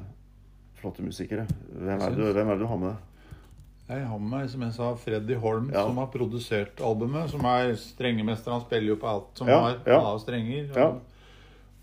[0.81, 1.47] flotte musikere.
[1.79, 2.97] Hvem er, det, du- hvem er det du har med deg?
[3.88, 5.83] Jeg har med meg, som jeg sa, Freddy Holm, Ja.
[5.87, 7.29] som har produsert albumet.
[7.31, 8.53] Som er strengemester.
[8.55, 9.99] Han spiller jo på alt som Ja, har ja.
[10.01, 10.71] av strenger.
[10.71, 10.92] Og, Ja.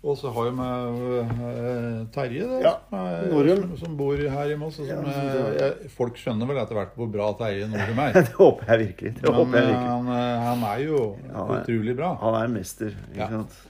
[0.02, 4.80] og så har jeg med uh, Terje, det, som, som, som bor her i Moss.
[4.80, 8.12] Eh, folk skjønner vel etter hvert hvor bra Terje Norum er.
[8.18, 9.12] Det håper jeg virkelig.
[9.20, 9.90] Håper jeg eh, virkelig.
[9.92, 11.02] han, eh, han er jo
[11.34, 12.14] han er- utrolig bra.
[12.24, 13.28] Han er en mester, ikke Ja.
[13.28, 13.60] sant?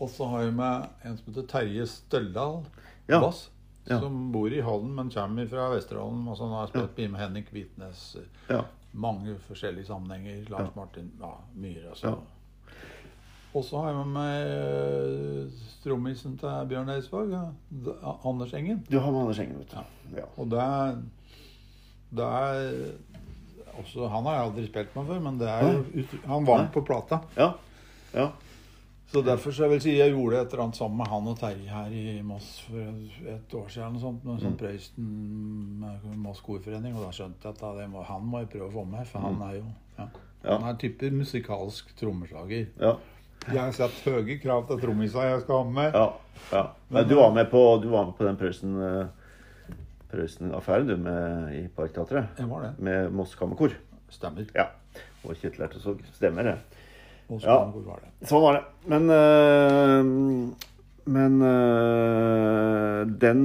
[0.00, 2.62] Og så har jeg med en som heter Terje Støldal
[3.08, 3.20] Ja.
[3.20, 3.50] Bass.
[3.84, 3.98] Ja.
[4.00, 6.22] Som bor i Halden, men kommer fra Vesterålen.
[6.28, 7.10] Og sånn har spilt ja.
[7.12, 8.06] med Henrik Hvitnes.
[8.48, 8.64] ja.
[8.94, 10.44] Mange forskjellige sammenhenger.
[10.52, 11.90] Lars Martin ja, Myhre.
[11.90, 12.12] Altså.
[12.12, 12.34] Ja.
[13.54, 17.34] Og så har jeg med meg eh, trommisen til Bjørn Eidsvåg.
[17.34, 18.80] ja, Anders Engen.
[18.88, 20.16] Du har med Anders Engen, vet du.
[20.18, 20.28] Ja.
[20.38, 20.96] Og det er,
[22.18, 25.68] det er også, Han har jeg aldri spilt med før, men det er
[26.30, 27.20] han var med på plata.
[27.36, 27.52] Ja.
[28.14, 28.28] ja.
[29.12, 31.36] Så derfor så jeg vil si jeg gjorde et eller annet sammen med han og
[31.38, 33.94] Terje her i Moss for et år siden.
[33.94, 35.10] noe sånt, med sånn Prøysen
[35.80, 36.96] med Moss Korforening.
[36.96, 39.42] Og da skjønte jeg at må, han må jeg prøve å få med, for han
[39.48, 39.66] er jo
[39.98, 40.08] ja.
[40.44, 42.70] Han er type musikalsk trommeslager.
[42.80, 42.96] ja.
[43.44, 45.92] Jeg har satt høye krav til trommisa jeg skal ha med.
[45.92, 46.06] ja.
[46.52, 46.62] ja.
[46.88, 49.04] Men du var med på, du var med på den Prøysen eh,
[50.14, 52.40] Prøysen-affæren du med i Parkteatret?
[52.78, 53.74] Med Moss Kammerkor?
[54.14, 54.46] Stemmer.
[54.54, 54.70] Ja.
[55.24, 56.00] Og Kjetil Ertesvåg.
[56.14, 56.56] Stemmer det.
[57.28, 57.58] Moss Ja.
[57.72, 58.28] Var det.
[58.28, 58.64] Sånn var det.
[58.92, 60.04] Men øh,
[61.04, 63.40] Men øh, den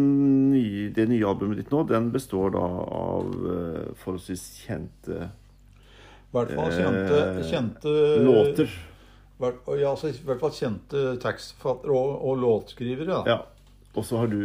[0.54, 6.54] nye, det nye albumet ditt nå, den består da av øh, forholdsvis kjente I hvert
[6.56, 8.72] fall kjente, kjente låter.
[9.40, 13.22] Hvert, ja, altså, I hvert fall kjente tekstforfattere og, og låtskrivere.
[13.28, 13.42] Ja.
[13.98, 14.38] Og så har du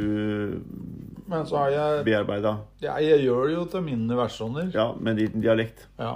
[1.28, 4.70] Men så har jeg bearbeida ja, Jeg gjør det jo til mine versjoner.
[4.74, 5.86] ja, med din dialekt.
[5.98, 6.14] Ja.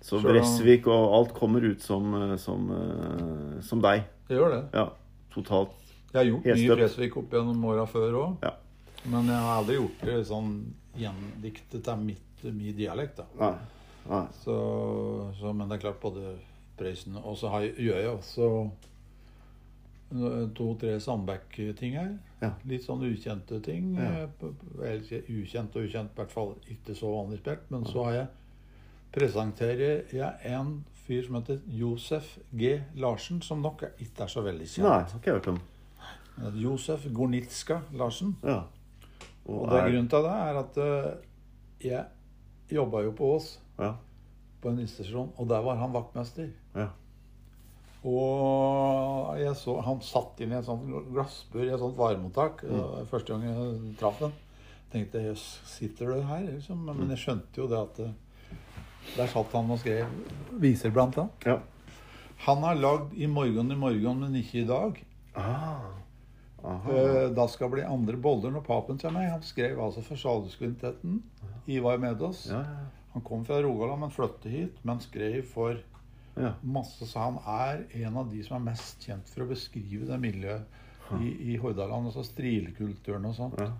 [0.00, 4.02] Så Så- Bresvik og alt kommer ut som, øh, som, øh, som deg.
[4.28, 4.64] Det gjør det.
[4.74, 4.86] Ja.
[5.34, 5.68] Totalt
[6.12, 8.36] Jeg har gjort mye Bresvik opp gjennom åra før òg.
[8.42, 8.50] Ja.
[9.04, 10.64] Men jeg har aldri gjort det sånn
[10.98, 13.16] gjendiktet til mitt, min dialekt.
[13.16, 13.24] da.
[13.38, 13.54] Nei.
[14.08, 14.26] Nei.
[14.44, 16.36] Så, så, men det er klart både
[16.78, 18.70] Prøysen Og så har, gjør jeg også
[20.10, 22.18] to-tre Sandbekk-ting her.
[22.42, 22.50] Ja.
[22.66, 23.94] Litt sånn ukjente ting.
[23.96, 24.26] Ja.
[25.28, 27.70] ukjent og ukjent, i hvert fall ikke så vanlig spilt.
[27.70, 28.28] Men så har jeg
[29.12, 32.80] presenterer jeg en fyr som heter Josef G.
[32.94, 34.86] Larsen, som nok er- ikke er så veldig kjent.
[34.88, 35.60] Nei, har ikke hørt om.
[36.54, 38.36] Josef Gornitska Larsen.
[38.42, 38.62] Ja.
[39.46, 41.14] Og det grunnen til det er at eh,
[41.80, 42.04] jeg
[42.70, 43.94] jobba jo på Ås, Ja.
[44.62, 46.50] på en institusjon, og der var han vaktmester.
[46.74, 46.88] Ja.
[48.08, 52.62] Og jeg så Han satt inn i en sånn glassbur i et sånt varemottak.
[52.64, 53.06] Mm.
[53.10, 54.32] Første gang jeg traff ham,
[54.92, 56.46] tenkte jøss, sitter du her?
[56.48, 56.80] Liksom.
[56.88, 58.14] Men jeg skjønte jo det at eh,
[59.16, 60.08] der satt han og skrev
[60.62, 61.46] viser, blant annet.
[61.46, 61.58] ja.
[62.46, 65.02] Han har lagd 'I morgen, i morgen, men ikke i dag'.
[65.36, 65.90] Ah.
[66.64, 66.90] Aha.
[66.92, 69.28] Eh, Da skal bli andre boller når papen kommer.
[69.28, 71.22] Han skrev altså for Salhuskvintetten.
[71.68, 72.46] Ivar Medås.
[72.48, 72.86] Ja, ja.
[73.12, 74.78] Han kom fra Rogaland, men flyttet hit.
[74.84, 75.76] Men skrev for
[76.42, 76.52] ja.
[76.62, 80.18] masse, så han er en av de som er mest kjent for å beskrive det
[80.22, 80.80] miljøet
[81.20, 82.10] i, i Hordaland.
[82.10, 83.60] Altså strilkulturen og sånt.
[83.60, 83.70] Ja.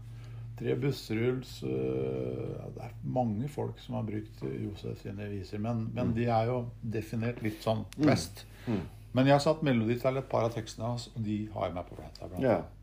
[0.61, 5.87] Tre bussrulls uh, ja, Det er mange folk som har brukt Josef sine viser, men,
[5.96, 8.44] men de er jo definert litt sånn best.
[8.66, 8.83] Mm.
[9.16, 11.79] Men jeg har satt melodi til et par av tekstene hans, og de har jeg
[11.79, 12.29] med på plata.
[12.44, 12.59] Ja.
[12.61, 12.77] annet.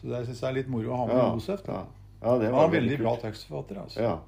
[0.00, 1.28] Så det synes jeg er litt moro å ha med Ja.
[1.34, 1.62] Josef.
[1.66, 1.84] Da.
[2.22, 2.38] Ja.
[2.38, 3.22] det var Han var veldig bra kult.
[3.26, 3.80] tekstforfatter.
[3.84, 4.00] Altså.
[4.00, 4.18] Ja.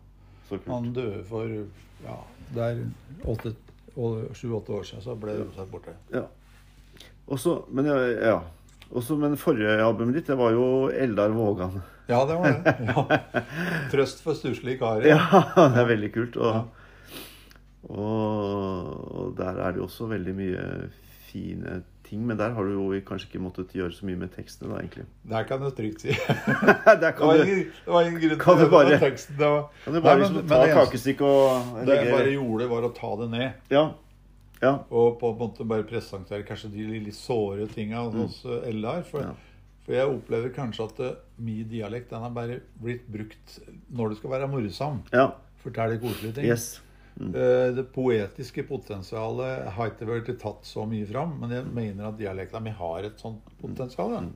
[0.67, 1.49] Han døde for
[2.05, 2.17] ja,
[2.53, 2.81] det er
[3.25, 5.95] åtte- og sju-åtte år siden, så ble Josef borte.
[6.15, 6.27] Ja.
[7.33, 8.39] Også, men ja.
[8.93, 11.79] Også, men forrige albumet ditt, det var jo Eldar Vågan.
[12.11, 12.75] Ja, det var det.
[12.93, 13.21] Ja.
[13.93, 15.07] Trøst for stusslige karer.
[15.15, 16.37] Ja, det er veldig kult.
[16.37, 16.82] Og.
[17.91, 20.67] Og, der er det jo også veldig mye
[21.31, 22.23] fine ting.
[22.29, 25.05] Men der har du jo kanskje ikke måttet gjøre så mye med tekstene, da, egentlig.
[25.33, 26.13] Der kan du trygt si.
[26.87, 29.37] der Det kan var du, ingen, det var ingen grunn Kan du bare- teksten.
[29.39, 32.69] Det var, kan du bare Nei, liksom ta men kakestykket og Det jeg bare gjorde,
[32.75, 33.53] var å ta det ned.
[33.73, 33.85] Ja.
[34.63, 34.75] Ja.
[34.95, 39.03] Og på en måte bare presentere kanskje de litt såre tinga hos eh, Eldar.
[39.09, 39.33] For, Mm.
[39.33, 39.49] Ja.
[39.87, 43.57] for jeg opplever kanskje at eh, min dialekt den har bare blitt brukt
[43.91, 45.01] når det skal være morsom.
[45.13, 45.31] ja.
[45.63, 46.45] Fortelle koselige ting.
[46.51, 46.81] Yes.
[47.21, 52.19] Eh, Det poetiske potensialet har ikke vært tatt så mye fram, men jeg mener at
[52.19, 54.17] dialekta mi har et sånt potensial.
[54.23, 54.33] Mm.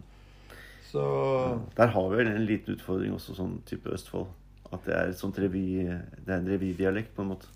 [0.93, 4.27] Så Der har vi vel en liten utfordring også, sånn type Østfold.
[4.73, 5.13] At det er
[5.43, 5.85] revy,
[6.25, 7.47] det er en revydialekt, på en måte.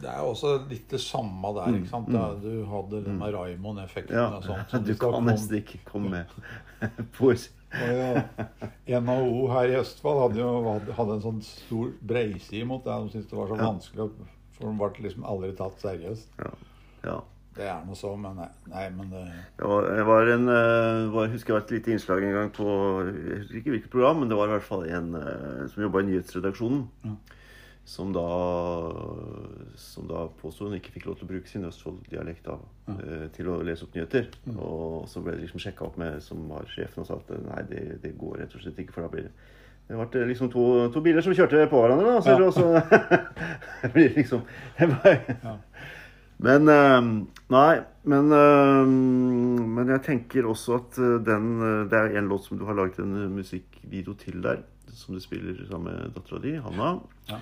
[0.00, 1.78] det er også litt det samme der.
[1.78, 2.08] ikke sant?
[2.08, 2.40] Mm.
[2.42, 4.18] du hadde den med Raymond-effekten Mm.
[4.18, 4.86] Ja, og sånt.
[4.86, 6.26] du kan nesten ikke komme med
[7.12, 7.50] poesi.
[7.74, 12.92] Ja, NHO her i Østfold hadde jo hadde en sånn stor breiside mot det.
[12.92, 16.28] De syntes det var så vanskelig, å- for den ble liksom aldri tatt seriøst.
[16.40, 16.50] Ja.
[17.04, 17.20] ja.
[17.54, 19.20] Det er noe så, men nei, nei men det,
[19.62, 22.48] var, det var en eh, var, Jeg husker det var et lite innslag en gang
[22.56, 22.66] på
[23.06, 26.02] Jeg husker ikke hvilket program, men det var i hvert fall en eh, som jobba
[26.02, 26.82] i nyhetsredaksjonen.
[27.06, 27.14] Ja.
[27.86, 28.24] Som da
[29.78, 32.58] Som da påsto hun ikke fikk lov til å bruke sin Østfold-dialekt Ja.
[32.96, 34.30] eh, til å lese opp nyheter.
[34.56, 37.62] Og så ble det liksom sjekka opp med som var sjefen og sa at nei,
[37.70, 39.34] det, det går rett og slett ikke, for da blir det
[39.88, 42.20] det ble liksom to, to biler som kjørte på hverandre, da.
[42.24, 42.50] Så, Ja.
[42.56, 44.42] så det blir liksom
[45.44, 45.56] Ja.
[46.44, 47.00] men eh,
[47.54, 47.74] Nei,
[48.10, 48.86] men eh,
[49.76, 52.74] Men jeg tenker også at eh, den eh, Det er en låt som du har
[52.78, 54.62] laget en eh, musikkvideo til der.
[54.94, 56.94] Som du spiller sammen med dattera di, Hanna.
[57.28, 57.38] Ja.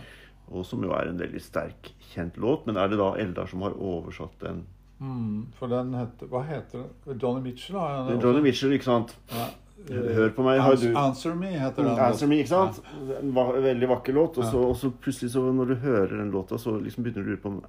[0.52, 2.66] Og som jo er en veldig sterk, kjent låt.
[2.66, 4.64] Men er det da Eldar som har oversatt den?
[5.02, 7.18] Mm, for den heter Hva heter den?
[7.22, 7.76] Johnny Mitchell?
[7.80, 9.14] har den Johnny Mitchell, ikke sant?
[9.32, 9.48] Ja,
[9.90, 11.98] Hør på meg, Ans- du- Answer Me heter den.
[11.98, 12.78] Answer Me, ikke sant?
[13.22, 14.38] En va veldig vakker låt.
[14.38, 17.26] Og så, og så plutselig, så når du hører den låta, så liksom begynner du
[17.26, 17.62] å lure på om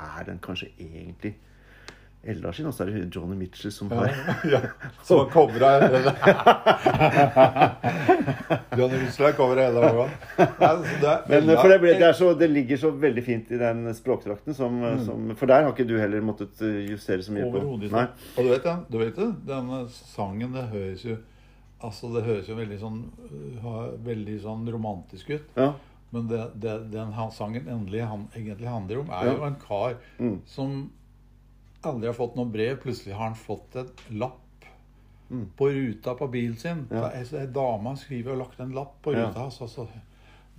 [0.00, 1.34] Er den kanskje egentlig
[2.24, 2.66] Eldar sin?
[2.68, 4.08] Og så er det Johnny Mitchell som har
[4.48, 4.60] ja,
[5.04, 5.70] som har covra
[8.76, 10.10] Johnny Mitchell har covra veien.
[11.28, 14.54] Men for det, ble, det, så, det ligger så veldig fint i den språkdrakten.
[14.56, 17.58] Som, som, for der har ikke du heller måttet eh, justere så mye på.
[17.92, 18.06] Nei.
[18.36, 21.16] Og du vet, den, du vet det, denne sangen, det høres jo
[21.82, 22.98] Altså, det høres jo veldig sånn
[23.64, 25.46] øh, Veldig sånn romantisk ut.
[25.56, 25.72] Ja.
[26.12, 29.32] Men det, det den sangen endelig han, egentlig handler om, er Ja.
[29.36, 30.40] jo en kar Mm.
[30.46, 30.90] som
[31.84, 32.80] aldri har fått noe brev.
[32.82, 34.36] Plutselig har han fått et lapp
[35.30, 35.46] Mm.
[35.56, 36.86] på ruta på bilen sin.
[36.90, 37.06] Ja.
[37.14, 39.60] Ei dame skriver og lagt en lapp på ruta hans.
[39.60, 39.86] og så-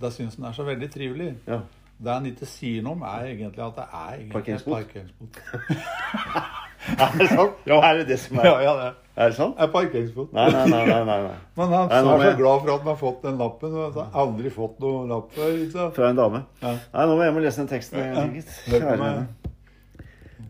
[0.00, 1.36] Det syns han er så veldig trivelig.
[1.46, 1.60] ja.
[2.02, 4.74] Det han ikke sier noe om, er egentlig at det er egentlig Parkeringsbot?
[4.74, 5.38] parkeringsbot.
[6.98, 7.52] Er det sant?
[7.66, 9.58] Ja, er det det som er Ja, ja, det Er det sant?
[9.60, 10.30] er parkeringsbot.
[10.32, 10.84] Nei, nei, nei.
[11.04, 11.34] nei, nei.
[11.58, 13.74] Men han er så glad for at han har fått den lappen.
[13.76, 15.50] Han har aldri fått noen lapp før.
[15.66, 15.88] Ikke?
[15.98, 16.40] Fra en dame.
[16.62, 16.72] Ja.
[16.94, 19.26] Nei, nå må jeg hjem og lese den teksten Ja, meg.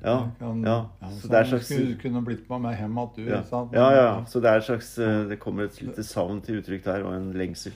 [0.02, 0.76] Ja, kan- ja.
[1.00, 3.42] Så, Så det er slags- skulle, kunne blitt med meg hjem at du, Ja.
[3.72, 4.24] ja, ja.
[4.26, 7.32] Så det er slags eh, Det kommer et lite savn til uttrykk der, og en
[7.32, 7.72] lengsel.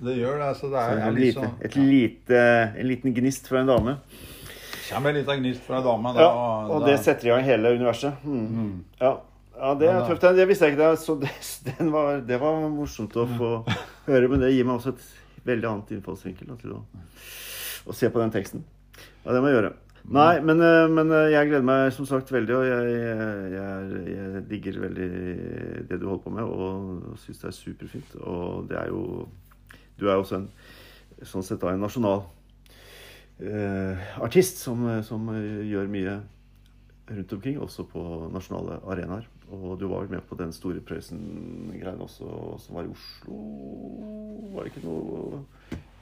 [0.00, 0.56] Det gjør det.
[0.58, 2.40] Så det Så er, er en, lite, sånn et lite,
[2.78, 3.96] en liten gnist fra en dame.
[4.90, 6.12] Kommer en liten gnist fra ei dame.
[6.14, 8.12] Da, Ja, og det, det setter i gang hele universet.
[8.24, 8.48] Mm.
[8.48, 8.84] Mm.
[9.00, 9.16] Ja.
[9.58, 10.26] Ja, det er tøft.
[10.36, 10.90] Det visste jeg ikke.
[10.90, 11.32] Det, så det,
[11.70, 13.52] den var, det var morsomt å få
[14.10, 15.08] høre, men det gir meg også et
[15.44, 16.82] veldig annet innfallsvinkel da, til å,
[17.88, 18.64] å se på den teksten.
[19.24, 19.74] Ja, det må jeg gjøre.
[20.14, 24.02] Nei, men, eh, men eh, jeg gleder meg som sagt veldig, og jeg, jeg, jeg,
[24.12, 25.08] jeg digger veldig
[25.88, 28.16] det du holder på med, og syns det er superfint.
[28.20, 29.28] Og det er jo
[29.94, 30.48] Du er jo også en
[31.22, 32.24] sånn sett da en nasjonal
[33.38, 36.18] eh, artist som, som eh, gjør mye
[37.10, 39.28] rundt omkring, også på nasjonale arenaer.
[39.54, 42.28] Og du var vel med på den store Prøysen-greien også,
[42.64, 43.40] som var i Oslo?
[44.54, 45.42] Var det ikke noe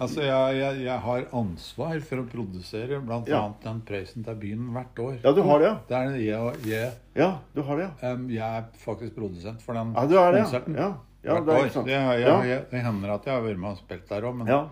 [0.02, 3.20] Altså, jeg, jeg, jeg har ansvar for å produsere bl.a.
[3.30, 3.42] Ja.
[3.62, 5.14] den Prøysen til byen hvert år.
[5.22, 5.74] Ja, du har det, ja.
[5.86, 8.10] Det er jeg, jeg, Ja, du har det, ja.
[8.10, 10.48] Um, jeg er faktisk produsent for den Ja, du er det, ja.
[10.48, 10.78] konserten.
[10.80, 10.88] Ja,
[11.22, 11.92] ja hvert det er ikke sant.
[11.92, 14.64] Det, jeg, det hender at jeg har vært med og spilt der òg, men, Ja,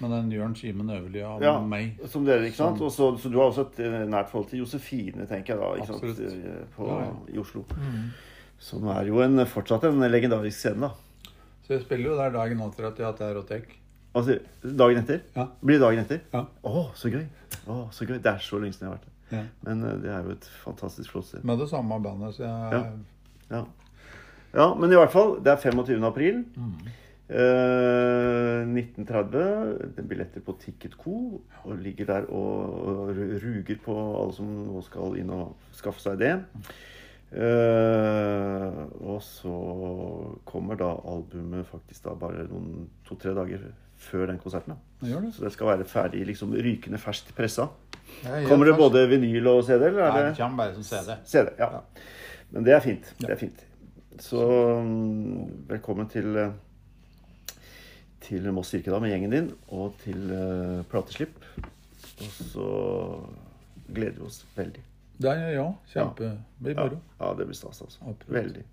[0.00, 2.78] men den Jørn Simen Øverli av ja, meg som dere, ikke sant?
[2.78, 2.90] Som...
[2.92, 5.88] så, så du har også et eh, nært forhold til Josefine, tenker jeg da, ikke
[5.88, 6.04] sant?
[6.04, 6.44] Absolutt.
[6.52, 7.16] Eh, På, Ja, ja.
[7.32, 7.64] i Oslo.
[8.58, 11.32] Som er jo en, fortsatt en legendarisk scene, da.
[11.66, 13.72] Så jeg spiller jo der dagen etter at jeg har hatt Erotek.
[14.16, 15.20] Altså, dagen etter?
[15.34, 15.48] Ja.
[15.60, 16.20] Blir det dagen etter?
[16.32, 16.44] Ja.
[16.64, 17.24] Å, så gøy.
[17.66, 18.16] Oh, så gøy.
[18.22, 19.16] Det er så lenge siden jeg har vært der.
[19.36, 19.42] Ja.
[19.66, 21.42] Men eh, det er jo et fantastisk flott sted.
[21.44, 22.84] Med det samme bandet, så jeg Ja.
[23.50, 23.64] Ja.
[24.54, 26.06] ja, men i hvert fall, det er 25.
[26.06, 26.40] april.
[27.28, 29.94] Eh, 1930.
[29.94, 31.40] Det er billetter på Ticket Co.
[31.64, 36.20] Og ligger der og, og ruger på alle som nå skal inn og skaffe seg
[36.22, 36.36] det.
[37.26, 39.52] Uh, og så
[40.46, 43.64] kommer da albumet faktisk da bare noen to-tre dager
[43.98, 44.76] før den konserten.
[44.76, 45.06] da.
[45.06, 45.32] Det det.
[45.34, 47.66] Så det skal være ferdig liksom rykende ferskt pressa.
[48.24, 51.16] Er Kommer det både vinyl og CD, eller Nei, det det kommer bare som CD.
[51.26, 51.50] CD?
[51.58, 51.72] Ja.
[51.72, 51.80] Ja.
[52.50, 53.14] Men det er fint.
[53.18, 53.26] Ja.
[53.26, 53.66] Det er fint.
[54.22, 54.46] Så
[54.80, 56.54] um, velkommen til eh,
[58.26, 61.36] til Moss Kirke da med gjengen din, og til uh, plateslipp.
[62.16, 62.68] Og så
[63.92, 64.82] gleder vi oss veldig.
[65.22, 66.32] Det er ja, kjempe.
[66.60, 66.98] Blir Ja, moro.
[67.20, 68.00] ja det blir stas, altså.
[68.02, 68.32] Absolutt.
[68.36, 68.64] Veldig.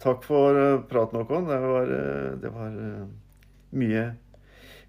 [0.00, 1.48] Takk for uh, praten, Håkon.
[1.50, 2.78] Det var, uh, det var
[3.78, 4.04] mye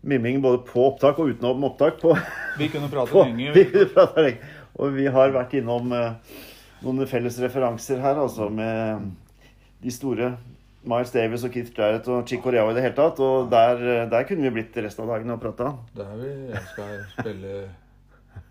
[0.08, 1.97] mimming både på opptak og utenom opptak.
[2.04, 2.13] På,
[2.62, 3.52] Vi kunne prate på, lenge.
[3.58, 4.54] vi kunne prate lenge.
[4.80, 9.10] Og vi har vært innom noen felles referanser her, altså med
[9.84, 10.30] de store
[10.84, 13.20] Miles Davis og Keith Jarrett og Chick Corea i det hele tatt.
[13.20, 15.74] Og der, der kunne vi blitt resten av dagen og prata.
[15.96, 16.30] Det er vi.
[16.54, 17.52] Jeg skal spille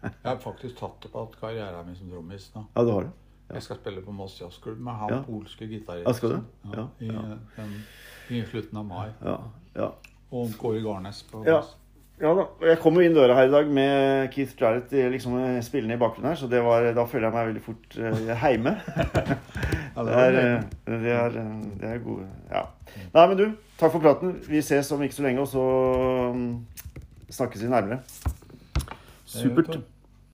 [0.02, 2.66] Jeg har faktisk tatt opp at karrieren min som trommis nå.
[2.76, 3.14] Ja, du har det?
[3.54, 5.22] Jeg skal spille på Moss Jazzklubb med han Ja.
[5.24, 6.44] polske gitaristen.
[6.74, 6.84] Ja.
[7.00, 7.38] Ja, Ja, i.
[7.56, 7.72] Den,
[8.36, 9.08] I slutten av mai.
[9.24, 9.38] Ja.
[9.74, 9.88] ja.
[10.30, 11.62] Og Kåre Garnes på Ja.
[12.18, 12.44] Ja da.
[12.66, 16.00] Jeg kom jo inn døra her i dag med Keith Jarrett liksom eh, spillende i
[16.00, 18.74] bakgrunnen her, så det var, da føler jeg meg veldig fort uh, heime.
[19.98, 20.42] Det, er, det.
[20.86, 22.60] eh, er, eh, det er gode Ja.
[23.14, 23.44] Nei, men du,
[23.80, 24.36] takk for praten.
[24.46, 25.64] Vi ses om ikke så lenge, og så
[26.34, 26.52] mm,
[27.34, 27.98] snakkes vi nærmere.
[29.26, 29.80] Supert.